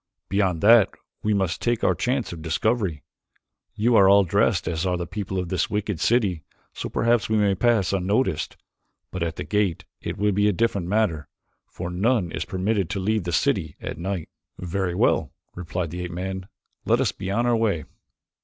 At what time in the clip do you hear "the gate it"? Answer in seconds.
9.35-10.17